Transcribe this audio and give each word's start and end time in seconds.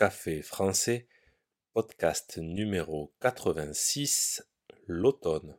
Café 0.00 0.40
français, 0.40 1.06
podcast 1.74 2.38
numéro 2.38 3.12
86, 3.20 4.42
l'automne. 4.86 5.58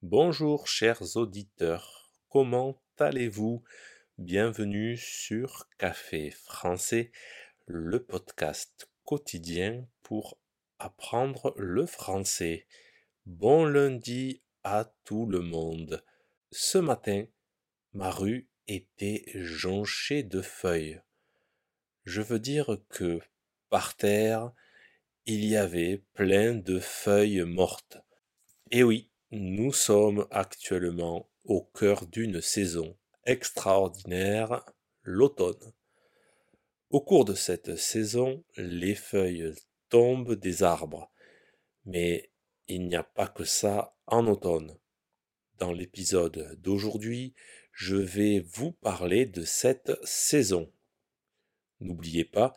Bonjour 0.00 0.66
chers 0.66 1.18
auditeurs, 1.18 2.10
comment 2.30 2.80
allez-vous? 2.98 3.62
Bienvenue 4.16 4.96
sur 4.96 5.68
Café 5.76 6.30
français, 6.30 7.12
le 7.66 8.02
podcast 8.02 8.90
quotidien 9.04 9.86
pour 10.02 10.39
apprendre 10.80 11.54
le 11.56 11.86
français. 11.86 12.66
Bon 13.26 13.64
lundi 13.64 14.42
à 14.64 14.92
tout 15.04 15.26
le 15.26 15.40
monde. 15.40 16.02
Ce 16.50 16.78
matin, 16.78 17.26
ma 17.92 18.10
rue 18.10 18.48
était 18.66 19.24
jonchée 19.34 20.22
de 20.22 20.40
feuilles. 20.40 21.00
Je 22.04 22.22
veux 22.22 22.38
dire 22.38 22.78
que 22.88 23.20
par 23.68 23.94
terre, 23.94 24.52
il 25.26 25.44
y 25.44 25.56
avait 25.56 26.02
plein 26.14 26.54
de 26.54 26.80
feuilles 26.80 27.44
mortes. 27.44 27.98
Et 28.70 28.82
oui, 28.82 29.10
nous 29.30 29.72
sommes 29.72 30.26
actuellement 30.30 31.30
au 31.44 31.62
cœur 31.62 32.06
d'une 32.06 32.40
saison 32.40 32.96
extraordinaire, 33.26 34.64
l'automne. 35.02 35.72
Au 36.88 37.00
cours 37.00 37.24
de 37.24 37.34
cette 37.34 37.76
saison, 37.76 38.42
les 38.56 38.94
feuilles 38.94 39.54
tombent 39.90 40.34
des 40.34 40.62
arbres. 40.62 41.12
Mais 41.84 42.32
il 42.68 42.86
n'y 42.86 42.96
a 42.96 43.02
pas 43.02 43.28
que 43.28 43.44
ça 43.44 43.96
en 44.06 44.26
automne. 44.26 44.78
Dans 45.58 45.72
l'épisode 45.72 46.58
d'aujourd'hui, 46.60 47.34
je 47.72 47.96
vais 47.96 48.40
vous 48.40 48.72
parler 48.72 49.26
de 49.26 49.44
cette 49.44 49.92
saison. 50.04 50.72
N'oubliez 51.80 52.24
pas 52.24 52.54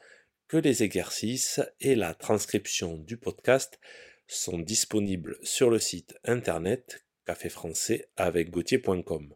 que 0.48 0.58
les 0.58 0.84
exercices 0.84 1.60
et 1.80 1.96
la 1.96 2.14
transcription 2.14 2.98
du 2.98 3.18
podcast 3.18 3.80
sont 4.28 4.60
disponibles 4.60 5.38
sur 5.42 5.70
le 5.70 5.80
site 5.80 6.16
internet 6.24 7.06
café 7.26 7.50
français 7.50 8.10
avec 8.16 8.52
gauthier.com. 8.52 9.34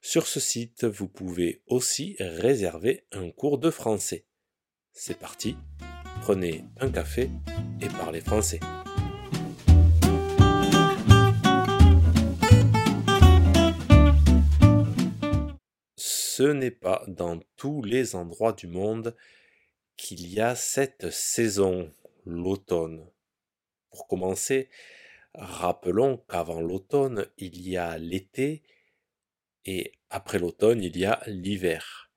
Sur 0.00 0.26
ce 0.26 0.40
site, 0.40 0.84
vous 0.84 1.08
pouvez 1.08 1.62
aussi 1.66 2.16
réserver 2.20 3.06
un 3.12 3.30
cours 3.30 3.58
de 3.58 3.70
français. 3.70 4.26
C'est 4.92 5.18
parti 5.18 5.56
prenez 6.28 6.62
un 6.78 6.90
café 6.90 7.30
et 7.80 7.86
parlez 7.86 8.20
français. 8.20 8.60
Ce 15.96 16.42
n'est 16.42 16.70
pas 16.70 17.02
dans 17.08 17.40
tous 17.56 17.82
les 17.82 18.14
endroits 18.14 18.52
du 18.52 18.66
monde 18.66 19.16
qu'il 19.96 20.28
y 20.28 20.38
a 20.38 20.54
cette 20.54 21.10
saison, 21.10 21.94
l'automne. 22.26 23.10
Pour 23.90 24.06
commencer, 24.06 24.68
rappelons 25.32 26.18
qu'avant 26.28 26.60
l'automne, 26.60 27.24
il 27.38 27.66
y 27.66 27.78
a 27.78 27.96
l'été 27.96 28.62
et 29.64 29.92
après 30.10 30.38
l'automne, 30.38 30.82
il 30.82 30.94
y 30.94 31.06
a 31.06 31.22
l'hiver. 31.26 32.07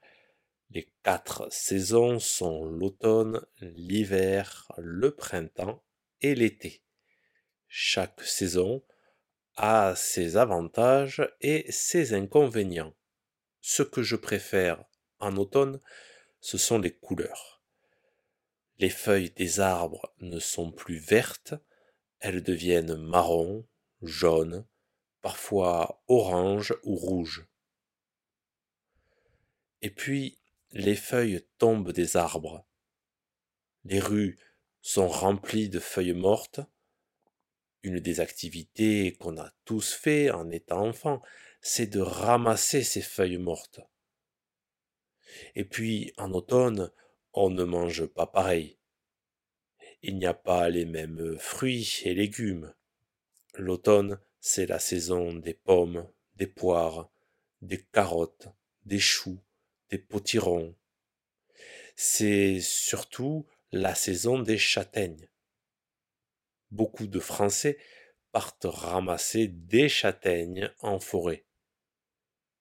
Les 0.73 0.89
quatre 1.03 1.51
saisons 1.51 2.19
sont 2.19 2.63
l'automne, 2.63 3.45
l'hiver, 3.59 4.71
le 4.77 5.13
printemps 5.13 5.83
et 6.21 6.33
l'été. 6.33 6.81
Chaque 7.67 8.21
saison 8.21 8.81
a 9.57 9.95
ses 9.97 10.37
avantages 10.37 11.29
et 11.41 11.69
ses 11.69 12.13
inconvénients. 12.13 12.95
Ce 13.59 13.83
que 13.83 14.01
je 14.01 14.15
préfère 14.15 14.85
en 15.19 15.35
automne, 15.35 15.81
ce 16.39 16.57
sont 16.57 16.79
les 16.79 16.93
couleurs. 16.93 17.61
Les 18.77 18.89
feuilles 18.89 19.31
des 19.31 19.59
arbres 19.59 20.13
ne 20.21 20.39
sont 20.39 20.71
plus 20.71 20.97
vertes, 20.97 21.53
elles 22.19 22.43
deviennent 22.43 22.95
marron, 22.95 23.67
jaune, 24.01 24.65
parfois 25.21 26.01
orange 26.07 26.73
ou 26.83 26.95
rouge. 26.95 27.45
Et 29.81 29.89
puis, 29.89 30.40
les 30.73 30.95
feuilles 30.95 31.45
tombent 31.57 31.91
des 31.91 32.17
arbres. 32.17 32.65
Les 33.83 33.99
rues 33.99 34.39
sont 34.81 35.07
remplies 35.07 35.69
de 35.69 35.79
feuilles 35.79 36.13
mortes. 36.13 36.61
Une 37.83 37.99
des 37.99 38.19
activités 38.19 39.13
qu'on 39.19 39.37
a 39.37 39.51
tous 39.65 39.93
fait 39.93 40.29
en 40.29 40.49
étant 40.49 40.87
enfant, 40.87 41.21
c'est 41.61 41.87
de 41.87 41.99
ramasser 41.99 42.83
ces 42.83 43.01
feuilles 43.01 43.37
mortes. 43.37 43.81
Et 45.55 45.63
puis, 45.63 46.13
en 46.17 46.31
automne, 46.33 46.91
on 47.33 47.49
ne 47.49 47.63
mange 47.63 48.05
pas 48.05 48.27
pareil. 48.27 48.77
Il 50.03 50.17
n'y 50.17 50.25
a 50.25 50.33
pas 50.33 50.69
les 50.69 50.85
mêmes 50.85 51.37
fruits 51.37 52.01
et 52.03 52.13
légumes. 52.13 52.73
L'automne, 53.55 54.19
c'est 54.39 54.65
la 54.65 54.79
saison 54.79 55.33
des 55.33 55.53
pommes, 55.53 56.07
des 56.35 56.47
poires, 56.47 57.09
des 57.61 57.81
carottes, 57.81 58.47
des 58.85 58.99
choux, 58.99 59.39
potirons. 59.97 60.75
C'est 61.95 62.59
surtout 62.61 63.45
la 63.71 63.95
saison 63.95 64.39
des 64.39 64.57
châtaignes. 64.57 65.29
Beaucoup 66.71 67.07
de 67.07 67.19
Français 67.19 67.77
partent 68.31 68.65
ramasser 68.65 69.47
des 69.47 69.89
châtaignes 69.89 70.71
en 70.79 70.99
forêt. 70.99 71.45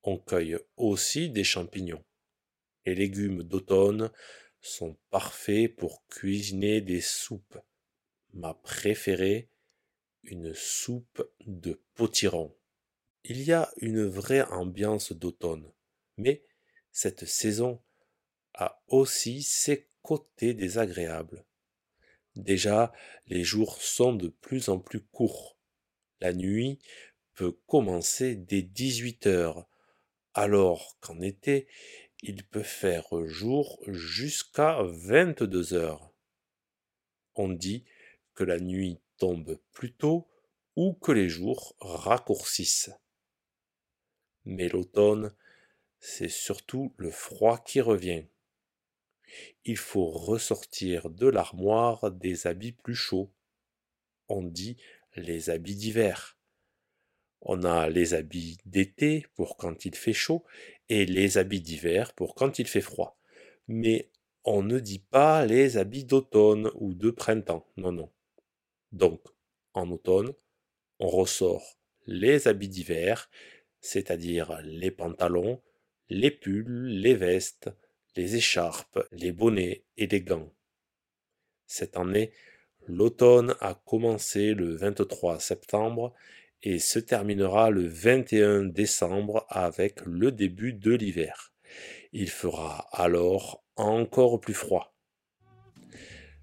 On 0.03 0.19
cueille 0.19 0.59
aussi 0.77 1.31
des 1.31 1.45
champignons. 1.45 2.05
Les 2.87 2.95
légumes 2.95 3.43
d'automne 3.43 4.11
sont 4.61 4.97
parfaits 5.11 5.75
pour 5.77 6.07
cuisiner 6.07 6.81
des 6.81 7.01
soupes. 7.01 7.59
Ma 8.33 8.55
préférée, 8.55 9.51
une 10.23 10.55
soupe 10.55 11.23
de 11.47 11.83
potiron. 11.95 12.57
Il 13.25 13.43
y 13.43 13.53
a 13.53 13.71
une 13.77 14.07
vraie 14.07 14.43
ambiance 14.43 15.13
d'automne, 15.13 15.71
mais 16.17 16.43
cette 16.93 17.25
saison 17.25 17.81
a 18.55 18.83
aussi 18.89 19.43
ses 19.43 19.89
côtés 20.03 20.55
désagréables. 20.55 21.45
Déjà, 22.37 22.93
les 23.27 23.45
jours 23.45 23.81
sont 23.83 24.15
de 24.15 24.29
plus 24.29 24.69
en 24.69 24.79
plus 24.79 25.01
courts. 25.01 25.57
La 26.21 26.33
nuit 26.33 26.79
peut 27.35 27.53
commencer 27.67 28.35
dès 28.35 28.63
18 28.63 29.27
heures, 29.27 29.69
alors 30.35 30.99
qu'en 31.01 31.21
été, 31.21 31.69
il 32.23 32.47
peut 32.47 32.63
faire 32.63 33.07
jour 33.27 33.83
jusqu'à 33.87 34.83
22 34.83 35.75
heures. 35.75 36.13
On 37.35 37.49
dit 37.49 37.85
que 38.35 38.45
la 38.45 38.61
nuit 38.61 39.01
tombe 39.17 39.59
plus 39.73 39.95
tôt 39.95 40.29
ou 40.77 40.95
que 40.95 41.13
les 41.13 41.29
jours 41.29 41.77
raccourcissent. 41.81 42.91
Mais 44.45 44.69
l'automne 44.69 45.35
c'est 46.01 46.31
surtout 46.31 46.93
le 46.97 47.11
froid 47.11 47.59
qui 47.59 47.81
revient. 47.81 48.25
Il 49.65 49.77
faut 49.77 50.09
ressortir 50.09 51.11
de 51.11 51.29
l'armoire 51.29 52.11
des 52.11 52.47
habits 52.47 52.73
plus 52.73 52.95
chauds. 52.95 53.31
On 54.29 54.43
dit 54.43 54.77
les 55.15 55.51
habits 55.51 55.77
d'hiver. 55.77 56.37
On 57.43 57.63
a 57.65 57.89
les 57.89 58.15
habits 58.15 58.59
d'été 58.65 59.27
pour 59.35 59.57
quand 59.57 59.85
il 59.85 59.95
fait 59.95 60.13
chaud 60.13 60.45
et 60.89 61.07
les 61.07 61.39
habits 61.39 61.61
d'hiver 61.61 62.13
pour 62.15 62.35
quand 62.35 62.59
il 62.59 62.67
fait 62.67 62.81
froid. 62.81 63.19
Mais 63.69 64.11
on 64.45 64.63
ne 64.63 64.79
dit 64.79 64.99
pas 64.99 65.47
les 65.47 65.77
habits 65.77 66.05
d'automne 66.05 66.71
ou 66.75 66.95
de 66.95 67.11
printemps. 67.11 67.67
Non, 67.77 67.93
non. 67.93 68.11
Donc, 68.93 69.23
en 69.75 69.91
automne, 69.91 70.33
on 70.99 71.09
ressort 71.09 71.79
les 72.07 72.49
habits 72.49 72.69
d'hiver, 72.69 73.31
c'est-à-dire 73.81 74.61
les 74.63 74.91
pantalons, 74.91 75.63
les 76.11 76.31
pulls, 76.31 76.87
les 76.89 77.15
vestes, 77.15 77.71
les 78.17 78.37
écharpes, 78.37 78.99
les 79.13 79.33
bonnets 79.33 79.85
et 79.97 80.07
les 80.07 80.21
gants. 80.21 80.53
Cette 81.67 81.97
année, 81.97 82.33
l'automne 82.89 83.55
a 83.61 83.75
commencé 83.75 84.55
le 84.55 84.75
23 84.75 85.39
septembre 85.39 86.13
et 86.63 86.79
se 86.79 86.99
terminera 86.99 87.71
le 87.71 87.87
21 87.87 88.65
décembre 88.65 89.47
avec 89.49 90.01
le 90.05 90.33
début 90.33 90.73
de 90.73 90.93
l'hiver. 90.93 91.53
Il 92.13 92.29
fera 92.29 92.89
alors 92.93 93.65
encore 93.77 94.41
plus 94.41 94.55
froid. 94.55 94.95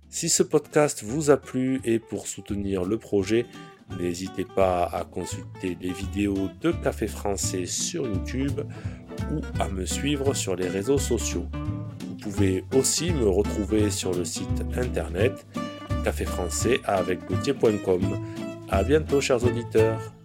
Si 0.09 0.29
ce 0.29 0.41
podcast 0.41 1.03
vous 1.03 1.29
a 1.29 1.37
plu 1.37 1.81
et 1.83 1.99
pour 1.99 2.27
soutenir 2.27 2.85
le 2.85 2.97
projet, 2.97 3.45
n'hésitez 3.99 4.45
pas 4.45 4.85
à 4.85 5.03
consulter 5.03 5.77
les 5.81 5.91
vidéos 5.91 6.49
de 6.61 6.71
Café 6.71 7.07
Français 7.07 7.65
sur 7.65 8.07
YouTube 8.07 8.61
ou 9.31 9.41
à 9.59 9.67
me 9.67 9.85
suivre 9.85 10.33
sur 10.33 10.55
les 10.55 10.67
réseaux 10.67 10.97
sociaux. 10.97 11.47
Vous 12.07 12.15
pouvez 12.15 12.63
aussi 12.75 13.11
me 13.11 13.27
retrouver 13.27 13.89
sur 13.89 14.13
le 14.13 14.25
site 14.25 14.63
internet 14.75 15.45
café 16.03 16.23
français 16.23 16.79
avec 16.85 17.19
À 18.69 18.83
bientôt, 18.83 19.19
chers 19.19 19.43
auditeurs. 19.43 20.16